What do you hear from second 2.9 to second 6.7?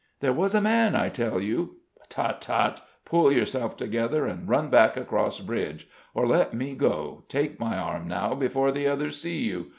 pull yourself together and run back across bridge. Or let